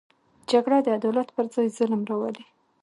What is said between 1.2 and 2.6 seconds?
پر ځای ظلم راولي